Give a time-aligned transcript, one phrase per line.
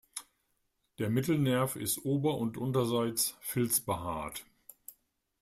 [0.97, 4.43] Der Mittelnerv ist ober- und unterseits filz behaart.